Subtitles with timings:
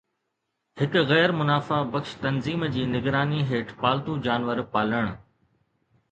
[0.79, 5.11] هڪ غير منافع بخش تنظيم جي نگراني هيٺ پالتو جانور پالڻ